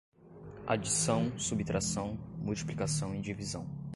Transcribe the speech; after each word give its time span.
Adição, 0.65 1.37
subtração, 1.37 2.17
multiplicação 2.39 3.13
e 3.13 3.21
divisão 3.21 3.67